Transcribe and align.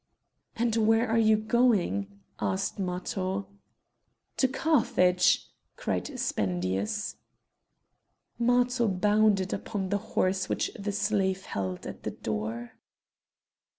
"And 0.55 0.75
where 0.77 1.07
are 1.07 1.19
you 1.19 1.37
going?" 1.37 2.21
asked 2.39 2.79
Matho. 2.79 3.45
"To 4.37 4.47
Carthage!" 4.47 5.47
cried 5.75 6.19
Spendius. 6.19 7.17
Matho 8.39 8.87
bounded 8.87 9.53
upon 9.53 9.89
the 9.89 9.99
horse 10.17 10.49
which 10.49 10.71
the 10.73 10.91
slave 10.91 11.43
held 11.45 11.85
at 11.85 12.01
the 12.01 12.09
door. 12.09 12.79